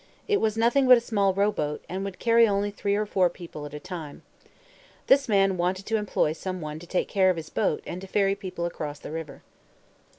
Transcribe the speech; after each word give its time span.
It 0.27 0.37
was 0.41 0.57
nothing 0.57 0.87
but 0.87 0.97
a 0.97 0.99
small 0.99 1.31
rowboat, 1.31 1.85
and 1.87 2.03
would 2.03 2.17
carry 2.17 2.47
only 2.47 2.71
three 2.71 2.95
or 2.95 3.05
four 3.05 3.29
people 3.29 3.67
at 3.67 3.73
a 3.75 3.79
time. 3.79 4.23
This 5.05 5.29
man 5.29 5.57
wanted 5.57 5.85
to 5.85 5.95
employ 5.97 6.33
some 6.33 6.59
one 6.59 6.79
to 6.79 6.87
take 6.87 7.07
care 7.07 7.29
of 7.29 7.37
his 7.37 7.51
boat 7.51 7.83
and 7.85 8.01
to 8.01 8.07
ferry 8.07 8.33
people 8.33 8.65
across 8.65 8.97
the 8.97 9.11
river. 9.11 9.43